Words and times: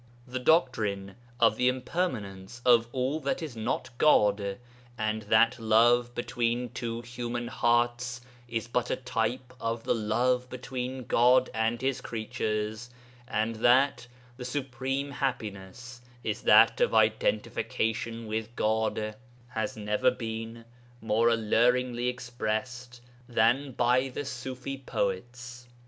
The 0.25 0.39
doctrine 0.39 1.15
of 1.39 1.57
the 1.57 1.67
impermanence 1.67 2.59
of 2.65 2.87
all 2.91 3.19
that 3.19 3.43
is 3.43 3.55
not 3.55 3.91
God 3.99 4.57
and 4.97 5.21
that 5.21 5.59
love 5.59 6.15
between 6.15 6.69
two 6.69 7.01
human 7.03 7.47
hearts 7.49 8.19
is 8.47 8.67
but 8.67 8.89
a 8.89 8.95
type 8.95 9.53
of 9.61 9.83
the 9.83 9.93
love 9.93 10.49
between 10.49 11.03
God 11.03 11.51
and 11.53 11.79
His 11.79 11.99
human 11.99 12.09
creatures, 12.09 12.89
and 13.27 13.57
that 13.57 14.07
the 14.37 14.43
supreme 14.45 15.11
happiness 15.11 16.01
is 16.23 16.41
that 16.41 16.81
of 16.81 16.95
identification 16.95 18.25
with 18.25 18.55
God, 18.55 19.15
has 19.49 19.77
never 19.77 20.09
been 20.09 20.65
more 20.99 21.29
alluringly 21.29 22.07
expressed 22.07 23.01
than 23.29 23.73
by 23.73 24.09
the 24.09 24.21
Ṣufi 24.21 24.83
poets. 24.83 25.67